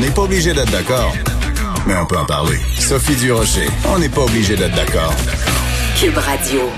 On 0.00 0.02
n'est 0.02 0.12
pas 0.12 0.22
obligé 0.22 0.54
d'être 0.54 0.72
d'accord, 0.72 1.12
mais 1.86 1.94
on 1.94 2.06
peut 2.06 2.16
en 2.16 2.24
parler. 2.24 2.56
Sophie 2.78 3.16
Durocher, 3.16 3.66
on 3.86 3.98
n'est 3.98 4.08
pas 4.08 4.22
obligé 4.22 4.56
d'être 4.56 4.74
d'accord. 4.74 5.14
Cube 5.94 6.16
Radio. 6.16 6.70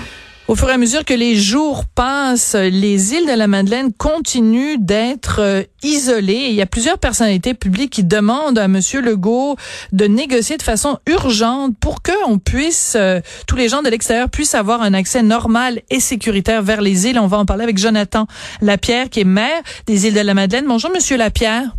Au 0.49 0.57
fur 0.57 0.69
et 0.69 0.73
à 0.73 0.77
mesure 0.77 1.05
que 1.05 1.15
les 1.15 1.37
jours 1.37 1.85
passent, 1.95 2.57
les 2.57 3.15
îles 3.15 3.29
de 3.29 3.39
la 3.39 3.47
Madeleine 3.47 3.93
continuent 3.93 4.75
d'être 4.81 5.37
euh, 5.39 5.63
isolées. 5.85 6.49
Il 6.49 6.55
y 6.55 6.63
a 6.63 6.67
plusieurs 6.67 6.99
personnalités 6.99 7.55
publiques 7.55 7.93
qui 7.93 8.03
demandent 8.03 8.59
à 8.59 8.67
Monsieur 8.67 9.01
Legault 9.01 9.55
de 9.93 10.07
négocier 10.07 10.57
de 10.57 10.63
façon 10.65 10.99
urgente 11.07 11.77
pour 11.79 12.03
que 12.03 12.11
on 12.27 12.41
puisse, 12.41 12.95
euh, 12.97 13.21
tous 13.47 13.55
les 13.55 13.69
gens 13.69 13.83
de 13.83 13.89
l'extérieur 13.89 14.31
puissent 14.31 14.57
avoir 14.57 14.83
un 14.83 14.95
accès 14.95 15.23
normal 15.23 15.81
et 15.91 16.01
sécuritaire 16.01 16.61
vers 16.61 16.81
les 16.81 17.07
îles. 17.07 17.21
On 17.21 17.29
va 17.29 17.39
en 17.39 17.47
parler 17.47 17.63
avec 17.63 17.79
Jonathan 17.79 18.27
Lapierre, 18.61 19.11
qui 19.11 19.21
est 19.21 19.25
maire 19.25 19.63
des 19.87 20.09
îles 20.09 20.15
de 20.15 20.21
la 20.21 20.35
Madeleine. 20.35 20.65
Bonjour, 20.67 20.91
Monsieur 20.93 21.17
Lapierre. 21.17 21.71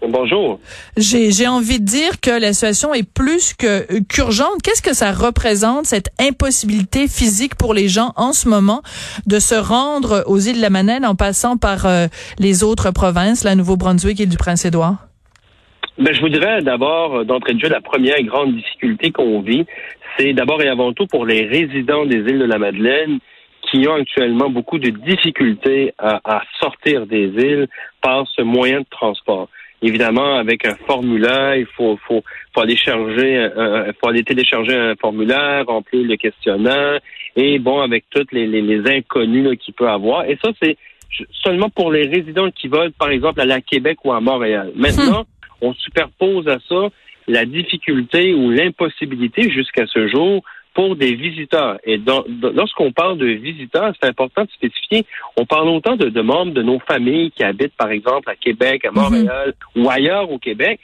Bonjour. 0.00 0.60
J'ai 0.96 1.48
envie 1.48 1.80
de 1.80 1.84
dire 1.84 2.20
que 2.22 2.30
la 2.30 2.52
situation 2.52 2.94
est 2.94 3.02
plus 3.02 3.52
que 3.52 4.00
qu'urgente. 4.02 4.62
Qu'est-ce 4.62 4.82
que 4.82 4.94
ça 4.94 5.10
représente 5.10 5.86
cette 5.86 6.10
impossibilité 6.20 7.08
physique 7.08 7.56
pour 7.56 7.74
les 7.74 7.88
gens 7.88 8.12
en 8.16 8.32
ce 8.32 8.48
moment 8.48 8.82
de 9.26 9.40
se 9.40 9.56
rendre 9.56 10.22
aux 10.26 10.38
îles 10.38 10.58
de 10.58 10.62
la 10.62 10.70
Manette 10.70 11.04
en 11.04 11.16
passant 11.16 11.56
par 11.56 11.86
euh, 11.86 12.06
les 12.38 12.62
autres 12.62 12.92
provinces, 12.92 13.42
la 13.42 13.56
Nouveau-Brunswick 13.56 14.20
et 14.20 14.26
du 14.26 14.36
Prince-Édouard? 14.36 15.08
Ben, 15.98 16.14
je 16.14 16.20
voudrais 16.20 16.62
d'abord, 16.62 17.16
euh, 17.16 17.24
d'entrée 17.24 17.54
de 17.54 17.60
jeu, 17.60 17.68
la 17.68 17.80
première 17.80 18.22
grande 18.22 18.54
difficulté 18.54 19.10
qu'on 19.10 19.40
vit, 19.40 19.66
c'est 20.16 20.32
d'abord 20.32 20.62
et 20.62 20.68
avant 20.68 20.92
tout 20.92 21.08
pour 21.08 21.26
les 21.26 21.44
résidents 21.44 22.06
des 22.06 22.18
îles 22.18 22.38
de 22.38 22.44
la 22.44 22.58
Madeleine 22.58 23.18
qui 23.68 23.86
ont 23.88 23.94
actuellement 23.94 24.48
beaucoup 24.48 24.78
de 24.78 24.90
difficultés 24.90 25.92
à, 25.98 26.20
à 26.24 26.42
sortir 26.60 27.06
des 27.06 27.26
îles 27.36 27.66
par 28.00 28.26
ce 28.28 28.42
moyen 28.42 28.80
de 28.80 28.86
transport 28.90 29.48
évidemment, 29.82 30.36
avec 30.36 30.66
un 30.66 30.74
formulaire, 30.86 31.56
il 31.56 31.66
faut, 31.66 31.98
faut, 32.06 32.22
faut 32.54 32.60
aller 32.60 32.76
charger, 32.76 33.48
faut 34.00 34.08
aller 34.08 34.24
télécharger 34.24 34.74
un 34.74 34.96
formulaire, 34.96 35.66
remplir 35.66 36.06
le 36.06 36.16
questionnaire, 36.16 37.00
et 37.36 37.58
bon, 37.58 37.80
avec 37.80 38.04
toutes 38.10 38.32
les, 38.32 38.46
les, 38.46 38.62
les 38.62 38.90
inconnus 38.90 39.58
qu'il 39.60 39.74
peut 39.74 39.88
avoir. 39.88 40.24
Et 40.24 40.38
ça, 40.42 40.50
c'est 40.60 40.76
seulement 41.42 41.70
pour 41.70 41.90
les 41.92 42.06
résidents 42.06 42.50
qui 42.50 42.68
veulent, 42.68 42.92
par 42.92 43.10
exemple, 43.10 43.40
aller 43.40 43.52
à 43.52 43.60
Québec 43.60 43.98
ou 44.04 44.12
à 44.12 44.20
Montréal. 44.20 44.72
Maintenant, 44.74 45.22
hmm. 45.22 45.66
on 45.66 45.74
superpose 45.74 46.48
à 46.48 46.58
ça 46.68 46.88
la 47.26 47.44
difficulté 47.44 48.34
ou 48.34 48.50
l'impossibilité 48.50 49.50
jusqu'à 49.50 49.86
ce 49.86 50.08
jour 50.08 50.42
pour 50.78 50.94
des 50.94 51.16
visiteurs. 51.16 51.76
Et 51.82 52.00
lorsqu'on 52.54 52.92
parle 52.92 53.18
de 53.18 53.26
visiteurs, 53.26 53.92
c'est 54.00 54.08
important 54.08 54.44
de 54.44 54.50
spécifier, 54.50 55.04
on 55.36 55.44
parle 55.44 55.66
autant 55.70 55.96
de, 55.96 56.08
de, 56.08 56.20
membres 56.20 56.52
de 56.52 56.62
nos 56.62 56.78
familles 56.78 57.32
qui 57.32 57.42
habitent, 57.42 57.74
par 57.76 57.90
exemple, 57.90 58.30
à 58.30 58.36
Québec, 58.36 58.84
à 58.84 58.92
Montréal 58.92 59.54
mhm. 59.74 59.82
ou 59.82 59.90
ailleurs 59.90 60.30
au 60.30 60.38
Québec, 60.38 60.78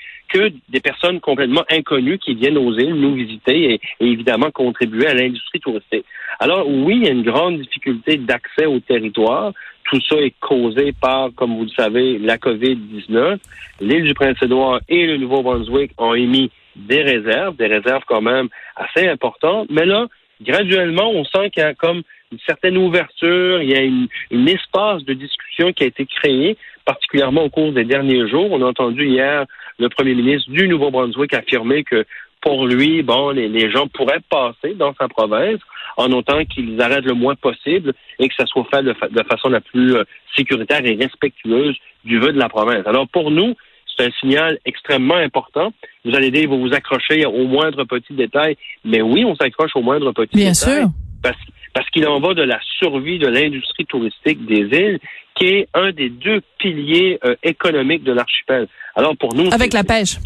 des 0.68 0.80
personnes 0.80 1.20
complètement 1.20 1.64
inconnues 1.70 2.18
qui 2.18 2.34
viennent 2.34 2.58
aux 2.58 2.72
îles 2.76 2.94
nous 2.94 3.14
visiter 3.14 3.74
et, 3.74 3.80
évidemment 4.00 4.50
contribuer 4.50 5.06
à 5.06 5.14
l'industrie 5.14 5.60
touristique. 5.60 6.04
Alors 6.38 6.68
oui, 6.68 6.96
il 6.96 7.04
y 7.04 7.08
a 7.08 7.12
une 7.12 7.22
grande 7.22 7.60
difficulté 7.60 8.16
d'accès 8.16 8.66
au 8.66 8.80
territoire. 8.80 9.52
Tout 9.84 10.00
ça 10.08 10.16
est 10.16 10.34
causé 10.40 10.92
par, 10.92 11.30
comme 11.34 11.56
vous 11.56 11.64
le 11.64 11.68
savez, 11.68 12.18
la 12.18 12.38
COVID-19. 12.38 13.38
L'île 13.80 14.04
du 14.04 14.14
Prince-Édouard 14.14 14.80
et 14.88 15.06
le 15.06 15.18
Nouveau-Brunswick 15.18 15.92
ont 15.98 16.14
émis 16.14 16.50
des 16.74 17.02
réserves, 17.02 17.56
des 17.56 17.66
réserves 17.66 18.02
quand 18.06 18.22
même 18.22 18.48
assez 18.76 19.06
importantes. 19.06 19.68
Mais 19.70 19.84
là, 19.84 20.06
graduellement, 20.42 21.10
on 21.10 21.24
sent 21.24 21.50
qu'il 21.50 21.62
y 21.62 21.66
a 21.66 21.74
comme 21.74 22.02
une 22.32 22.38
certaine 22.46 22.76
ouverture, 22.76 23.62
il 23.62 23.70
y 23.70 23.76
a 23.76 23.82
une 23.82 24.48
espace 24.48 25.04
de 25.04 25.14
discussion 25.14 25.72
qui 25.72 25.84
a 25.84 25.86
été 25.86 26.04
créé, 26.06 26.56
particulièrement 26.84 27.44
au 27.44 27.50
cours 27.50 27.72
des 27.72 27.84
derniers 27.84 28.28
jours. 28.28 28.50
On 28.50 28.62
a 28.62 28.66
entendu 28.66 29.06
hier 29.06 29.44
le 29.78 29.88
premier 29.88 30.14
ministre 30.14 30.50
du 30.50 30.68
Nouveau-Brunswick 30.68 31.34
affirmer 31.34 31.84
que 31.84 32.04
pour 32.40 32.66
lui, 32.66 33.02
bon, 33.02 33.30
les, 33.30 33.70
gens 33.70 33.88
pourraient 33.88 34.20
passer 34.28 34.74
dans 34.74 34.94
sa 35.00 35.08
province 35.08 35.60
en 35.96 36.12
autant 36.12 36.44
qu'ils 36.44 36.80
arrêtent 36.80 37.06
le 37.06 37.14
moins 37.14 37.34
possible 37.36 37.94
et 38.18 38.28
que 38.28 38.34
ça 38.34 38.44
soit 38.44 38.66
fait 38.72 38.82
de, 38.82 38.94
de 39.10 39.22
façon 39.24 39.48
la 39.48 39.60
plus 39.60 39.96
euh, 39.96 40.04
sécuritaire 40.36 40.84
et 40.84 40.94
respectueuse 40.94 41.76
du 42.04 42.18
vœu 42.18 42.32
de 42.32 42.38
la 42.38 42.50
province. 42.50 42.86
Alors 42.86 43.08
pour 43.08 43.30
nous, 43.30 43.54
c'est 43.96 44.06
un 44.06 44.10
signal 44.20 44.58
extrêmement 44.64 45.16
important. 45.16 45.72
Vous 46.04 46.14
allez 46.14 46.30
dire, 46.30 46.48
vous 46.48 46.60
vous 46.60 46.74
accrochez 46.74 47.24
au 47.24 47.46
moindre 47.46 47.84
petit 47.84 48.12
détail. 48.12 48.56
Mais 48.84 49.02
oui, 49.02 49.24
on 49.24 49.34
s'accroche 49.36 49.72
au 49.74 49.82
moindre 49.82 50.12
petit 50.12 50.36
Bien 50.36 50.50
détail. 50.52 50.80
sûr. 50.80 50.88
Parce, 51.22 51.36
parce 51.74 51.88
qu'il 51.90 52.06
en 52.06 52.20
va 52.20 52.34
de 52.34 52.42
la 52.42 52.58
survie 52.78 53.18
de 53.18 53.26
l'industrie 53.26 53.84
touristique 53.84 54.46
des 54.46 54.62
îles, 54.78 55.00
qui 55.34 55.46
est 55.46 55.68
un 55.74 55.90
des 55.90 56.08
deux 56.08 56.40
piliers 56.58 57.18
euh, 57.24 57.34
économiques 57.42 58.04
de 58.04 58.12
l'archipel. 58.12 58.68
Alors 58.94 59.16
pour 59.16 59.34
nous, 59.34 59.52
avec 59.52 59.72
la 59.72 59.84
pêche 59.84 60.18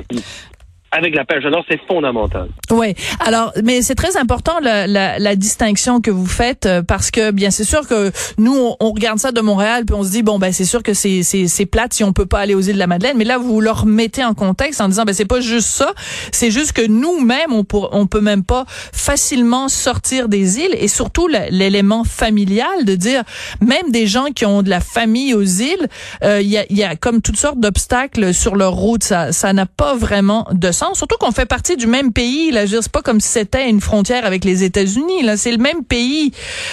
avec 0.90 1.14
la 1.14 1.24
pêche. 1.24 1.44
Alors, 1.44 1.64
c'est 1.68 1.80
fondamental. 1.86 2.48
Oui. 2.70 2.94
Alors, 3.20 3.52
mais 3.62 3.82
c'est 3.82 3.94
très 3.94 4.16
important 4.16 4.58
la, 4.60 4.86
la, 4.86 5.18
la, 5.18 5.36
distinction 5.36 6.00
que 6.00 6.10
vous 6.10 6.26
faites 6.26 6.66
euh, 6.66 6.82
parce 6.82 7.10
que 7.10 7.30
bien 7.30 7.50
c'est 7.50 7.64
sûr 7.64 7.86
que 7.86 8.10
nous 8.38 8.56
on, 8.80 8.92
regarde 8.92 9.18
ça 9.18 9.32
de 9.32 9.40
Montréal 9.40 9.84
puis 9.86 9.94
on 9.94 10.02
se 10.02 10.10
dit 10.10 10.22
bon 10.22 10.38
ben 10.38 10.52
c'est 10.52 10.64
sûr 10.64 10.82
que 10.82 10.94
c'est 10.94 11.22
c'est 11.22 11.66
plate 11.66 11.92
si 11.92 12.04
on 12.04 12.12
peut 12.12 12.26
pas 12.26 12.40
aller 12.40 12.54
aux 12.54 12.60
îles 12.60 12.74
de 12.74 12.78
la 12.78 12.86
Madeleine 12.86 13.16
mais 13.16 13.24
là 13.24 13.38
vous 13.38 13.60
leur 13.60 13.86
mettez 13.86 14.24
en 14.24 14.34
contexte 14.34 14.80
en 14.80 14.88
disant 14.88 15.04
ben 15.04 15.14
c'est 15.14 15.26
pas 15.26 15.40
juste 15.40 15.68
ça 15.68 15.92
c'est 16.32 16.50
juste 16.50 16.72
que 16.72 16.86
nous-mêmes 16.86 17.52
on 17.52 17.64
pour, 17.64 17.90
on 17.92 18.06
peut 18.06 18.20
même 18.20 18.44
pas 18.44 18.64
facilement 18.68 19.68
sortir 19.68 20.28
des 20.28 20.58
îles 20.58 20.74
et 20.78 20.88
surtout 20.88 21.28
l'élément 21.28 22.04
familial 22.04 22.84
de 22.84 22.94
dire 22.94 23.22
même 23.60 23.90
des 23.90 24.06
gens 24.06 24.26
qui 24.34 24.46
ont 24.46 24.62
de 24.62 24.70
la 24.70 24.80
famille 24.80 25.34
aux 25.34 25.42
îles 25.42 25.88
euh, 26.24 26.40
il 26.40 26.48
y 26.48 26.58
a 26.58 26.64
y 26.70 26.82
a 26.82 26.96
comme 26.96 27.22
toutes 27.22 27.36
sortes 27.36 27.60
d'obstacles 27.60 28.34
sur 28.34 28.56
leur 28.56 28.72
route 28.72 29.04
ça 29.04 29.32
ça 29.32 29.52
n'a 29.52 29.66
pas 29.66 29.94
vraiment 29.94 30.46
de 30.52 30.72
Surtout 30.94 31.16
qu'on 31.18 31.32
fait 31.32 31.46
partie 31.46 31.76
du 31.76 31.86
même 31.86 32.12
pays. 32.12 32.50
Là, 32.50 32.66
c'est 32.66 32.88
pas 32.88 33.02
comme 33.02 33.20
si 33.20 33.28
c'était 33.28 33.68
une 33.68 33.80
frontière 33.80 34.24
avec 34.24 34.44
les 34.44 34.64
États-Unis. 34.64 35.22
Là, 35.22 35.36
c'est 35.36 35.52
le 35.52 35.58
même 35.58 35.84
pays. 35.84 36.32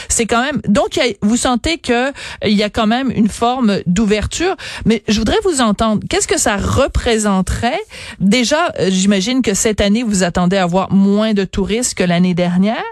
C'est 0.10 0.26
quand 0.26 0.42
même. 0.42 0.62
Donc, 0.68 1.00
vous 1.22 1.38
sentez 1.38 1.78
que 1.78 2.12
il 2.44 2.54
y 2.54 2.64
a 2.64 2.70
quand 2.70 2.88
même 2.88 3.12
une 3.12 3.30
forme 3.30 3.80
d'ouverture. 3.86 4.56
Mais 4.86 5.04
je 5.08 5.20
voudrais 5.20 5.40
vous 5.44 5.62
entendre. 5.62 6.02
Qu'est-ce 6.10 6.28
que 6.28 6.38
ça 6.38 6.58
représenterait? 6.58 7.82
Déjà, 8.20 8.72
euh, 8.80 8.90
j'imagine 8.90 9.42
que 9.42 9.54
cette 9.54 9.82
année, 9.82 10.04
vous 10.04 10.24
attendez 10.24 10.58
à 10.58 10.64
avoir 10.64 10.92
moins 10.92 11.34
de 11.34 11.44
touristes 11.44 11.96
que 11.96 12.04
l'année 12.04 12.34
dernière. 12.34 12.84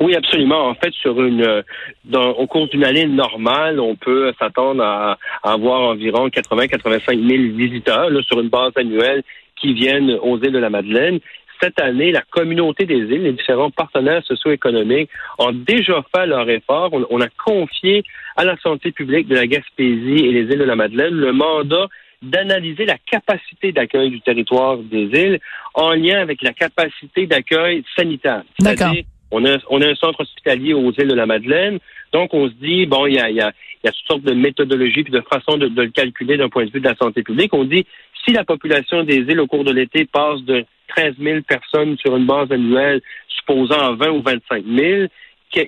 Oui, 0.00 0.14
absolument. 0.14 0.68
En 0.68 0.74
fait, 0.74 0.92
sur 0.94 1.20
une, 1.22 1.42
euh, 1.42 1.62
dans, 2.04 2.30
au 2.30 2.46
cours 2.46 2.68
d'une 2.68 2.84
année 2.84 3.06
normale, 3.06 3.80
on 3.80 3.96
peut 3.96 4.32
s'attendre 4.38 4.82
à, 4.82 5.18
avoir 5.42 5.82
environ 5.82 6.28
80-85 6.28 7.06
000 7.06 7.56
visiteurs 7.56 8.10
là, 8.10 8.22
sur 8.22 8.40
une 8.40 8.48
base 8.48 8.72
annuelle 8.76 9.22
qui 9.60 9.74
viennent 9.74 10.10
aux 10.22 10.38
îles 10.38 10.52
de 10.52 10.58
la 10.58 10.70
Madeleine. 10.70 11.20
Cette 11.62 11.80
année, 11.80 12.10
la 12.10 12.22
communauté 12.22 12.86
des 12.86 12.94
îles, 12.94 13.24
les 13.24 13.32
différents 13.32 13.70
partenaires 13.70 14.24
socio-économiques 14.24 15.10
ont 15.38 15.52
déjà 15.52 16.02
fait 16.14 16.26
leur 16.26 16.48
effort. 16.48 16.88
On, 16.92 17.04
on 17.10 17.20
a 17.20 17.28
confié 17.28 18.02
à 18.36 18.44
la 18.44 18.56
santé 18.58 18.92
publique 18.92 19.28
de 19.28 19.34
la 19.34 19.46
Gaspésie 19.46 20.24
et 20.24 20.32
les 20.32 20.42
îles 20.42 20.58
de 20.58 20.64
la 20.64 20.76
Madeleine 20.76 21.14
le 21.14 21.32
mandat 21.32 21.88
d'analyser 22.22 22.84
la 22.84 22.98
capacité 22.98 23.72
d'accueil 23.72 24.10
du 24.10 24.20
territoire 24.20 24.78
des 24.78 25.04
îles 25.12 25.40
en 25.74 25.92
lien 25.92 26.20
avec 26.20 26.42
la 26.42 26.52
capacité 26.52 27.26
d'accueil 27.26 27.82
sanitaire. 27.96 28.42
C'est-à-dire 28.58 29.04
on 29.30 29.44
a, 29.44 29.58
on 29.68 29.80
a 29.80 29.88
un 29.88 29.94
centre 29.94 30.20
hospitalier 30.20 30.74
aux 30.74 30.92
îles 30.92 31.08
de 31.08 31.14
la 31.14 31.26
Madeleine. 31.26 31.78
Donc, 32.12 32.34
on 32.34 32.48
se 32.48 32.54
dit, 32.54 32.86
bon, 32.86 33.06
il 33.06 33.14
y 33.14 33.20
a, 33.20 33.30
y, 33.30 33.40
a, 33.40 33.52
y 33.84 33.88
a 33.88 33.92
toutes 33.92 34.06
sortes 34.06 34.22
de 34.22 34.34
méthodologies 34.34 35.04
et 35.06 35.10
de 35.10 35.22
façons 35.32 35.56
de, 35.56 35.66
le 35.68 35.90
calculer 35.90 36.36
d'un 36.36 36.48
point 36.48 36.64
de 36.64 36.70
vue 36.70 36.80
de 36.80 36.88
la 36.88 36.96
santé 36.96 37.22
publique. 37.22 37.54
On 37.54 37.64
dit, 37.64 37.86
si 38.24 38.32
la 38.32 38.44
population 38.44 39.04
des 39.04 39.18
îles 39.18 39.40
au 39.40 39.46
cours 39.46 39.64
de 39.64 39.72
l'été 39.72 40.04
passe 40.04 40.42
de 40.42 40.64
13 40.88 41.14
000 41.20 41.40
personnes 41.42 41.96
sur 41.98 42.16
une 42.16 42.26
base 42.26 42.50
annuelle, 42.50 43.00
supposant 43.28 43.94
20 43.94 44.10
ou 44.10 44.22
25 44.22 44.64
000, 44.66 45.06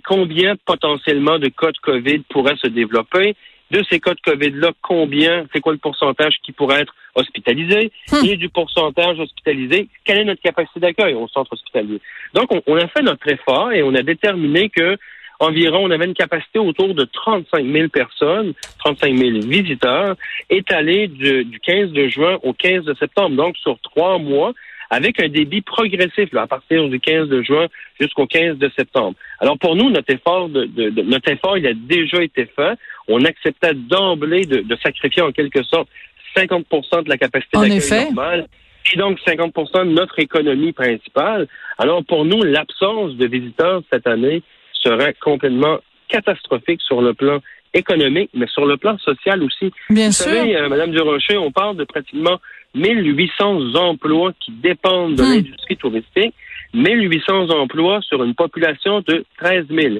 combien 0.04 0.54
potentiellement 0.64 1.38
de 1.38 1.48
cas 1.48 1.72
de 1.72 1.78
COVID 1.78 2.18
pourraient 2.28 2.56
se 2.56 2.68
développer? 2.68 3.34
De 3.72 3.82
ces 3.88 4.00
cas 4.00 4.12
de 4.12 4.20
COVID-là, 4.20 4.72
combien, 4.82 5.46
c'est 5.52 5.60
quoi 5.60 5.72
le 5.72 5.78
pourcentage 5.78 6.34
qui 6.44 6.52
pourrait 6.52 6.82
être 6.82 6.94
hospitalisé? 7.14 7.90
Hmm. 8.10 8.24
Et 8.26 8.36
du 8.36 8.50
pourcentage 8.50 9.18
hospitalisé, 9.18 9.88
quelle 10.04 10.18
est 10.18 10.24
notre 10.24 10.42
capacité 10.42 10.78
d'accueil 10.78 11.14
au 11.14 11.26
centre 11.28 11.54
hospitalier? 11.54 11.98
Donc, 12.34 12.50
on, 12.66 12.76
a 12.76 12.86
fait 12.88 13.00
notre 13.00 13.26
effort 13.28 13.72
et 13.72 13.82
on 13.82 13.94
a 13.94 14.02
déterminé 14.02 14.68
que 14.68 14.98
environ, 15.40 15.84
on 15.84 15.90
avait 15.90 16.04
une 16.04 16.14
capacité 16.14 16.58
autour 16.58 16.94
de 16.94 17.04
35 17.04 17.64
000 17.64 17.88
personnes, 17.88 18.52
35 18.78 19.16
000 19.16 19.30
visiteurs, 19.46 20.16
étalés 20.50 21.08
du, 21.08 21.44
du 21.44 21.58
15 21.58 21.92
de 21.92 22.08
juin 22.08 22.38
au 22.42 22.52
15 22.52 22.84
de 22.84 22.94
septembre, 22.94 23.36
donc 23.36 23.56
sur 23.56 23.78
trois 23.80 24.18
mois, 24.18 24.52
avec 24.92 25.18
un 25.20 25.28
débit 25.28 25.62
progressif 25.62 26.28
à 26.36 26.46
partir 26.46 26.86
du 26.90 27.00
15 27.00 27.28
de 27.28 27.42
juin 27.42 27.66
jusqu'au 27.98 28.26
15 28.26 28.58
de 28.58 28.70
septembre. 28.76 29.14
Alors 29.40 29.58
pour 29.58 29.74
nous, 29.74 29.88
notre 29.88 30.12
effort, 30.12 30.50
de, 30.50 30.68
notre 31.02 31.30
effort, 31.30 31.56
il 31.56 31.66
a 31.66 31.72
déjà 31.72 32.22
été 32.22 32.44
fait. 32.44 32.74
On 33.08 33.24
acceptait 33.24 33.74
d'emblée 33.74 34.44
de, 34.46 34.76
sacrifier 34.82 35.22
en 35.22 35.32
quelque 35.32 35.62
sorte 35.64 35.88
50% 36.36 37.04
de 37.04 37.08
la 37.08 37.18
capacité 37.18 37.58
d'accueil 37.58 38.04
normale 38.06 38.46
et 38.92 38.96
donc 38.96 39.18
50 39.24 39.54
de 39.54 39.90
notre 39.92 40.18
économie 40.18 40.72
principale. 40.72 41.46
Alors 41.78 42.04
pour 42.04 42.24
nous, 42.24 42.42
l'absence 42.42 43.14
de 43.16 43.26
visiteurs 43.26 43.82
cette 43.92 44.06
année 44.06 44.42
serait 44.72 45.14
complètement 45.20 45.78
catastrophique 46.08 46.80
sur 46.82 47.00
le 47.02 47.14
plan 47.14 47.38
économique, 47.74 48.30
mais 48.34 48.46
sur 48.48 48.66
le 48.66 48.76
plan 48.76 48.98
social 48.98 49.42
aussi. 49.42 49.72
Bien 49.88 50.06
Vous 50.06 50.12
sûr. 50.12 50.26
savez, 50.26 50.56
euh, 50.56 50.68
Madame 50.68 50.90
Durocher, 50.90 51.38
on 51.38 51.50
parle 51.50 51.76
de 51.76 51.84
pratiquement 51.84 52.38
1800 52.74 53.74
emplois 53.76 54.32
qui 54.40 54.52
dépendent 54.52 55.14
de 55.14 55.22
Hmm. 55.22 55.34
l'industrie 55.36 55.76
touristique. 55.76 56.34
1800 56.74 57.50
emplois 57.50 58.00
sur 58.02 58.22
une 58.24 58.34
population 58.34 59.00
de 59.06 59.24
13 59.38 59.66
000. 59.70 59.96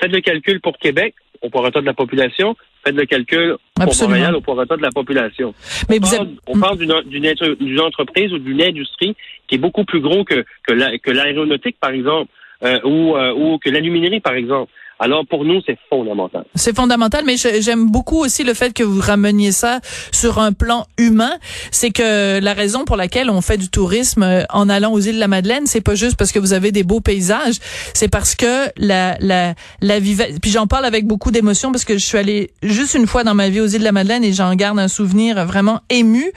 Faites 0.00 0.12
le 0.12 0.20
calcul 0.20 0.60
pour 0.60 0.78
Québec, 0.78 1.14
au 1.42 1.50
prorata 1.50 1.80
de 1.80 1.86
la 1.86 1.94
population. 1.94 2.56
Faites 2.84 2.94
le 2.96 3.04
calcul 3.06 3.56
pour 3.74 3.84
Absolument. 3.84 4.16
Montréal, 4.16 4.34
au 4.36 4.40
prorata 4.40 4.76
de 4.76 4.82
la 4.82 4.90
population. 4.90 5.54
Mais 5.88 5.98
on 6.00 6.04
vous 6.06 6.10
parle, 6.16 6.28
êtes- 6.28 6.38
on 6.46 6.58
parle 6.58 6.78
d'une 6.78 7.80
entreprise 7.80 8.32
ou 8.32 8.38
d'une 8.38 8.62
industrie 8.62 9.14
qui 9.46 9.54
est 9.56 9.58
beaucoup 9.58 9.84
plus 9.84 10.00
gros 10.00 10.24
que, 10.24 10.44
que 10.66 10.72
la- 10.72 10.98
que 10.98 11.10
l'aéronautique, 11.10 11.76
par 11.80 11.90
exemple, 11.90 12.30
euh, 12.64 12.80
ou, 12.84 13.16
euh, 13.16 13.32
ou 13.34 13.58
que 13.58 13.70
l'aluminerie, 13.70 14.20
par 14.20 14.34
exemple. 14.34 14.70
Alors, 15.04 15.24
pour 15.28 15.44
nous, 15.44 15.60
c'est 15.66 15.76
fondamental. 15.90 16.44
C'est 16.54 16.76
fondamental, 16.76 17.24
mais 17.26 17.34
j'aime 17.36 17.90
beaucoup 17.90 18.18
aussi 18.20 18.44
le 18.44 18.54
fait 18.54 18.72
que 18.72 18.84
vous 18.84 19.00
rameniez 19.00 19.50
ça 19.50 19.80
sur 20.12 20.38
un 20.38 20.52
plan 20.52 20.86
humain. 20.96 21.32
C'est 21.72 21.90
que 21.90 22.38
la 22.38 22.54
raison 22.54 22.84
pour 22.84 22.94
laquelle 22.96 23.28
on 23.28 23.40
fait 23.40 23.56
du 23.56 23.68
tourisme 23.68 24.22
euh, 24.22 24.44
en 24.50 24.68
allant 24.68 24.92
aux 24.92 25.00
îles 25.00 25.16
de 25.16 25.18
la 25.20 25.26
Madeleine, 25.26 25.66
c'est 25.66 25.80
pas 25.80 25.96
juste 25.96 26.16
parce 26.16 26.30
que 26.30 26.38
vous 26.38 26.52
avez 26.52 26.70
des 26.70 26.84
beaux 26.84 27.00
paysages, 27.00 27.56
c'est 27.94 28.06
parce 28.06 28.36
que 28.36 28.68
la 28.76 29.16
la 29.18 29.54
la. 29.80 29.98
Puis 30.00 30.52
j'en 30.52 30.68
parle 30.68 30.84
avec 30.84 31.04
beaucoup 31.04 31.32
d'émotion 31.32 31.72
parce 31.72 31.84
que 31.84 31.94
je 31.94 32.04
suis 32.06 32.18
allée 32.18 32.52
juste 32.62 32.94
une 32.94 33.08
fois 33.08 33.24
dans 33.24 33.34
ma 33.34 33.48
vie 33.48 33.60
aux 33.60 33.66
îles 33.66 33.80
de 33.80 33.84
la 33.84 33.90
Madeleine 33.92 34.22
et 34.22 34.32
j'en 34.32 34.54
garde 34.54 34.78
un 34.78 34.86
souvenir 34.88 35.44
vraiment 35.46 35.80
ému. 35.90 36.30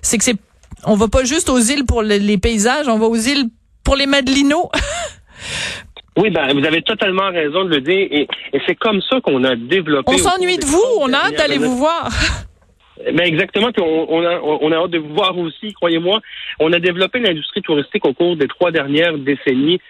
C'est 0.00 0.16
que 0.16 0.24
c'est 0.24 0.36
on 0.84 0.94
va 0.96 1.08
pas 1.08 1.24
juste 1.24 1.50
aux 1.50 1.58
îles 1.58 1.84
pour 1.84 2.02
le- 2.02 2.16
les 2.16 2.38
paysages, 2.38 2.88
on 2.88 2.98
va 2.98 3.06
aux 3.08 3.16
îles 3.16 3.50
pour 3.84 3.94
les 3.94 4.06
Madelinots. 4.06 4.70
Oui, 6.16 6.30
ben, 6.30 6.52
vous 6.58 6.64
avez 6.64 6.82
totalement 6.82 7.30
raison 7.30 7.64
de 7.64 7.70
le 7.70 7.80
dire. 7.80 8.08
Et, 8.10 8.28
et 8.52 8.60
c'est 8.66 8.74
comme 8.74 9.00
ça 9.02 9.20
qu'on 9.20 9.44
a 9.44 9.54
développé. 9.54 10.12
On 10.14 10.18
s'ennuie 10.18 10.56
de 10.58 10.64
vous, 10.64 10.82
on 11.00 11.12
a 11.12 11.16
hâte 11.16 11.36
d'aller 11.36 11.58
vous 11.58 11.76
voir. 11.76 12.08
Ben 13.12 13.26
exactement, 13.26 13.70
puis 13.72 13.82
on, 13.82 14.10
on 14.10 14.24
a, 14.24 14.40
on 14.40 14.72
a 14.72 14.76
hâte 14.76 14.90
de 14.90 14.98
vous 14.98 15.14
voir 15.14 15.36
aussi, 15.38 15.74
croyez-moi. 15.74 16.20
On 16.58 16.72
a 16.72 16.78
développé 16.78 17.18
l'industrie 17.18 17.60
touristique 17.60 18.06
au 18.06 18.14
cours 18.14 18.36
des 18.36 18.48
trois 18.48 18.70
dernières 18.70 19.18
décennies 19.18 19.80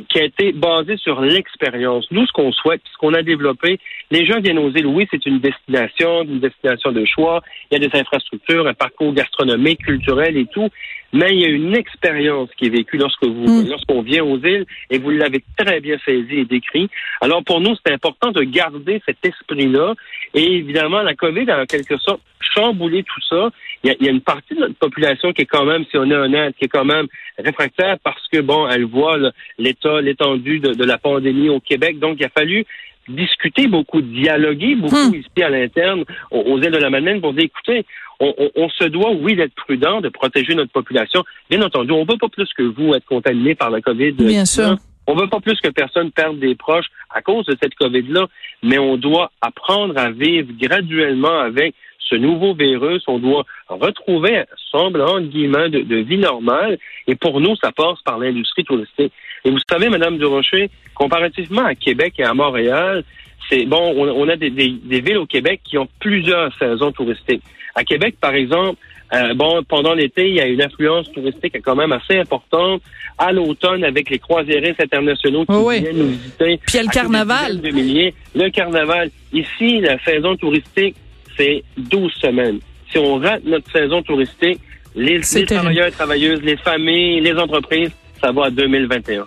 qui 0.00 0.18
a 0.18 0.24
été 0.24 0.52
basée 0.52 0.96
sur 0.96 1.20
l'expérience. 1.20 2.06
Nous, 2.10 2.26
ce 2.26 2.32
qu'on 2.32 2.52
souhaite, 2.52 2.80
ce 2.90 2.96
qu'on 2.98 3.14
a 3.14 3.22
développé, 3.22 3.78
les 4.10 4.26
gens 4.26 4.40
viennent 4.40 4.58
aux 4.58 4.70
îles, 4.70 4.86
oui, 4.86 5.06
c'est 5.10 5.24
une 5.26 5.38
destination, 5.38 6.22
une 6.22 6.40
destination 6.40 6.92
de 6.92 7.04
choix, 7.04 7.42
il 7.70 7.78
y 7.78 7.84
a 7.84 7.88
des 7.88 7.98
infrastructures, 7.98 8.66
un 8.66 8.74
parcours 8.74 9.12
gastronomique, 9.12 9.84
culturel 9.84 10.36
et 10.36 10.46
tout, 10.46 10.68
mais 11.12 11.30
il 11.32 11.40
y 11.40 11.44
a 11.44 11.48
une 11.48 11.76
expérience 11.76 12.48
qui 12.56 12.66
est 12.66 12.70
vécue 12.70 12.96
lorsque 12.96 13.24
vous, 13.24 13.62
Mm. 13.62 13.68
lorsqu'on 13.68 14.02
vient 14.02 14.24
aux 14.24 14.38
îles, 14.38 14.64
et 14.90 14.98
vous 14.98 15.10
l'avez 15.10 15.44
très 15.58 15.80
bien 15.80 15.98
saisi 16.04 16.36
et 16.38 16.44
décrit. 16.44 16.88
Alors 17.20 17.44
pour 17.44 17.60
nous, 17.60 17.74
c'est 17.84 17.92
important 17.92 18.30
de 18.30 18.42
garder 18.42 19.02
cet 19.04 19.18
esprit-là, 19.24 19.94
et 20.34 20.56
évidemment, 20.56 21.02
la 21.02 21.14
COVID 21.14 21.50
a 21.50 21.62
en 21.62 21.66
quelque 21.66 21.98
sorte 21.98 22.22
chamboulé 22.54 23.02
tout 23.02 23.20
ça. 23.28 23.50
Il 23.84 23.96
y, 24.00 24.04
y 24.04 24.08
a 24.08 24.12
une 24.12 24.20
partie 24.20 24.54
de 24.54 24.60
notre 24.60 24.74
population 24.76 25.32
qui 25.32 25.42
est 25.42 25.46
quand 25.46 25.64
même, 25.64 25.84
si 25.90 25.96
on 25.96 26.10
est 26.10 26.14
honnête, 26.16 26.54
qui 26.58 26.66
est 26.66 26.68
quand 26.68 26.84
même 26.84 27.06
réfractaire 27.38 27.96
parce 28.04 28.26
que, 28.32 28.40
bon, 28.40 28.68
elle 28.68 28.84
voit 28.84 29.16
l'état, 29.58 30.00
l'étendue 30.00 30.60
de, 30.60 30.72
de 30.74 30.84
la 30.84 30.98
pandémie 30.98 31.48
au 31.48 31.60
Québec. 31.60 31.98
Donc, 31.98 32.16
il 32.20 32.24
a 32.26 32.28
fallu 32.28 32.64
discuter 33.08 33.66
beaucoup, 33.66 34.00
dialoguer 34.00 34.76
beaucoup 34.76 34.94
Hmm. 35.10 35.14
ici 35.16 35.42
à 35.42 35.50
l'interne, 35.50 36.04
aux, 36.30 36.58
îles 36.58 36.70
de 36.70 36.76
la 36.78 36.90
Madeleine, 36.90 37.20
pour 37.20 37.32
dire, 37.32 37.44
écoutez, 37.44 37.84
on, 38.20 38.32
on- 38.38 38.50
on 38.54 38.68
se 38.68 38.84
doit, 38.84 39.10
oui, 39.10 39.34
d'être 39.34 39.54
prudent, 39.54 40.00
de 40.00 40.08
protéger 40.08 40.54
notre 40.54 40.70
population. 40.70 41.24
Bien 41.50 41.60
entendu, 41.62 41.90
on 41.90 42.04
ne 42.04 42.10
veut 42.12 42.18
pas 42.18 42.28
plus 42.28 42.48
que 42.56 42.62
vous 42.62 42.94
être 42.94 43.04
contaminé 43.06 43.56
par 43.56 43.70
la 43.70 43.80
COVID. 43.80 44.12
Bien 44.12 44.44
sûr. 44.44 44.76
On 45.08 45.16
veut 45.16 45.26
pas 45.26 45.40
plus 45.40 45.58
que 45.60 45.68
personne 45.68 46.12
perde 46.12 46.38
des 46.38 46.54
proches 46.54 46.86
à 47.10 47.22
cause 47.22 47.44
de 47.46 47.56
cette 47.60 47.74
COVID-là, 47.74 48.28
mais 48.62 48.78
on 48.78 48.96
doit 48.96 49.32
apprendre 49.40 49.98
à 49.98 50.12
vivre 50.12 50.52
graduellement 50.60 51.40
avec 51.40 51.74
ce 52.08 52.14
nouveau 52.16 52.54
virus. 52.54 53.02
On 53.06 53.18
doit 53.18 53.44
retrouver 53.68 54.38
un 54.38 54.44
semblant, 54.70 55.16
entre 55.18 55.28
guillemets, 55.28 55.68
de, 55.70 55.80
de 55.80 55.96
vie 55.96 56.18
normale. 56.18 56.78
Et 57.06 57.14
pour 57.14 57.40
nous, 57.40 57.56
ça 57.56 57.72
passe 57.72 58.00
par 58.04 58.18
l'industrie 58.18 58.64
touristique. 58.64 59.12
Et 59.44 59.50
vous 59.50 59.58
savez, 59.70 59.88
Madame 59.88 60.18
Durocher, 60.18 60.70
comparativement 60.94 61.64
à 61.64 61.74
Québec 61.74 62.14
et 62.18 62.24
à 62.24 62.34
Montréal, 62.34 63.04
c'est 63.48 63.64
bon, 63.66 63.92
on, 63.96 64.08
on 64.08 64.28
a 64.28 64.36
des, 64.36 64.50
des- 64.50 64.70
des 64.82 65.00
villes 65.00 65.18
au 65.18 65.26
Québec 65.26 65.60
qui 65.64 65.76
ont 65.78 65.88
plusieurs 66.00 66.56
saisons 66.58 66.92
touristiques. 66.92 67.42
À 67.74 67.82
Québec, 67.84 68.16
par 68.20 68.34
exemple, 68.34 68.78
euh, 69.14 69.34
bon, 69.34 69.62
pendant 69.64 69.92
l'été, 69.94 70.28
il 70.28 70.34
y 70.36 70.40
a 70.40 70.46
une 70.46 70.62
influence 70.62 71.10
touristique 71.12 71.56
quand 71.62 71.74
même 71.74 71.92
assez 71.92 72.18
importante. 72.18 72.82
À 73.18 73.30
l'automne, 73.30 73.84
avec 73.84 74.08
les 74.08 74.18
croisiéristes 74.18 74.80
internationaux 74.80 75.44
qui 75.44 75.52
Oui, 75.52 75.62
oui. 75.66 75.80
viennent 75.80 75.98
nous 75.98 76.08
visiter. 76.08 76.58
Puis 76.66 76.74
il 76.74 76.76
y 76.76 76.78
a 76.78 76.82
le 76.82 76.88
carnaval. 76.88 77.60
de 77.60 77.70
milliers. 77.70 78.14
Le 78.34 78.48
carnaval. 78.48 79.10
Ici, 79.32 79.80
la 79.80 79.98
saison 80.02 80.34
touristique, 80.36 80.96
c'est 81.36 81.64
12 81.76 82.12
semaines. 82.20 82.58
Si 82.90 82.98
on 82.98 83.18
rate 83.18 83.44
notre 83.44 83.70
saison 83.72 84.02
touristique, 84.02 84.60
les, 84.94 85.20
travailleurs 85.20 85.86
et 85.86 85.92
travailleuses, 85.92 86.42
les 86.42 86.56
familles, 86.58 87.20
les 87.20 87.34
entreprises, 87.34 87.90
ça 88.22 88.32
va 88.32 88.46
à 88.46 88.50
2021. 88.50 89.26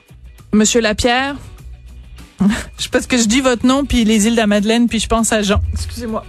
Monsieur 0.53 0.81
Lapierre, 0.81 1.35
je 2.79 2.89
parce 2.89 3.07
que 3.07 3.17
je 3.17 3.25
dis 3.25 3.41
votre 3.41 3.65
nom 3.65 3.85
puis 3.85 4.03
les 4.03 4.27
îles 4.27 4.33
de 4.33 4.37
la 4.37 4.47
Madeleine 4.47 4.87
puis 4.87 4.99
je 4.99 5.07
pense 5.07 5.33
à 5.33 5.41
Jean. 5.41 5.61
Excusez-moi. 5.73 6.23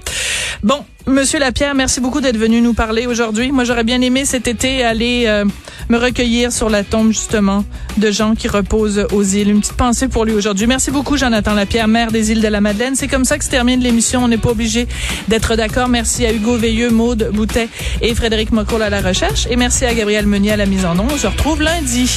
Bon, 0.66 0.84
Monsieur 1.06 1.38
Lapierre, 1.38 1.76
merci 1.76 2.00
beaucoup 2.00 2.20
d'être 2.20 2.36
venu 2.36 2.60
nous 2.60 2.74
parler 2.74 3.06
aujourd'hui. 3.06 3.52
Moi, 3.52 3.62
j'aurais 3.62 3.84
bien 3.84 4.00
aimé 4.00 4.24
cet 4.24 4.48
été 4.48 4.82
aller 4.82 5.26
euh, 5.28 5.44
me 5.88 5.96
recueillir 5.96 6.50
sur 6.50 6.68
la 6.68 6.82
tombe 6.82 7.12
justement 7.12 7.64
de 7.98 8.10
gens 8.10 8.34
qui 8.34 8.48
reposent 8.48 9.06
aux 9.12 9.22
îles. 9.22 9.50
Une 9.50 9.60
petite 9.60 9.74
pensée 9.74 10.08
pour 10.08 10.24
lui 10.24 10.32
aujourd'hui. 10.32 10.66
Merci 10.66 10.90
beaucoup, 10.90 11.16
Jonathan 11.16 11.54
Lapierre, 11.54 11.86
maire 11.86 12.10
des 12.10 12.32
îles 12.32 12.42
de 12.42 12.48
la 12.48 12.60
Madeleine. 12.60 12.96
C'est 12.96 13.06
comme 13.06 13.24
ça 13.24 13.38
que 13.38 13.44
se 13.44 13.50
termine 13.50 13.78
l'émission. 13.78 14.24
On 14.24 14.28
n'est 14.28 14.38
pas 14.38 14.50
obligé 14.50 14.88
d'être 15.28 15.54
d'accord. 15.54 15.86
Merci 15.86 16.26
à 16.26 16.32
Hugo 16.32 16.56
Veilleux, 16.56 16.90
Maude 16.90 17.30
Boutet 17.32 17.68
et 18.02 18.12
Frédéric 18.16 18.50
Mocoll 18.50 18.82
à 18.82 18.90
la 18.90 19.00
recherche. 19.00 19.46
Et 19.48 19.54
merci 19.54 19.84
à 19.84 19.94
Gabriel 19.94 20.26
Meunier 20.26 20.50
à 20.50 20.56
la 20.56 20.66
mise 20.66 20.84
en 20.84 20.98
onde. 20.98 21.12
On 21.12 21.16
se 21.16 21.28
retrouve 21.28 21.62
lundi. 21.62 22.10